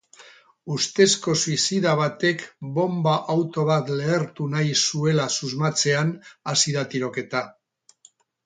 [0.75, 2.41] Ustezko suizida batek
[2.77, 6.13] bonba-auto bat lehertu nahi zuela susmatzean
[6.55, 7.45] hasi da tiroketa.